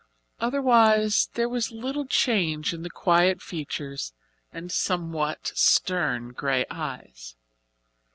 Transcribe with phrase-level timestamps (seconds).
[0.39, 4.13] Otherwise there was little change in the quiet features
[4.51, 7.35] and somewhat stern grey eyes.